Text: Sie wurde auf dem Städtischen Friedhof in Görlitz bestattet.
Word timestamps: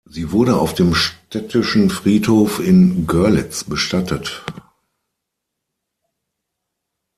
Sie 0.05 0.31
wurde 0.31 0.55
auf 0.57 0.73
dem 0.73 0.95
Städtischen 0.95 1.91
Friedhof 1.91 2.59
in 2.59 3.05
Görlitz 3.05 3.63
bestattet. 3.65 4.43